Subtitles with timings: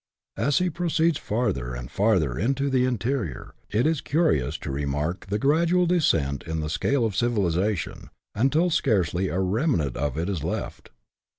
[0.39, 5.37] As he proceeds farther and farther into the interior, it is curious to remark the
[5.37, 10.89] gradual descent in the scale of civilization, until scarcely a remnant of it is left.